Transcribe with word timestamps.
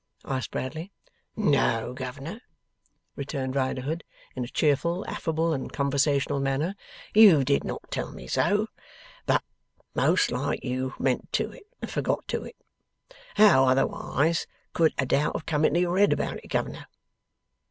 asked 0.25 0.49
Bradley. 0.49 0.91
'No, 1.35 1.93
governor,' 1.93 2.41
returned 3.15 3.55
Riderhood, 3.55 4.03
in 4.35 4.43
a 4.43 4.47
cheerful, 4.47 5.05
affable, 5.07 5.53
and 5.53 5.71
conversational 5.71 6.39
manner, 6.39 6.73
'you 7.13 7.43
did 7.43 7.63
not 7.63 7.91
tell 7.91 8.11
me 8.11 8.25
so. 8.25 8.65
But 9.27 9.43
most 9.93 10.31
like 10.31 10.63
you 10.63 10.95
meant 10.97 11.31
to 11.33 11.51
it 11.51 11.67
and 11.83 11.91
forgot 11.91 12.27
to 12.29 12.43
it. 12.45 12.55
How, 13.35 13.65
otherways, 13.65 14.47
could 14.73 14.95
a 14.97 15.05
doubt 15.05 15.35
have 15.35 15.45
come 15.45 15.63
into 15.65 15.81
your 15.81 15.99
head 15.99 16.13
about 16.13 16.37
it, 16.43 16.47
governor? 16.47 16.87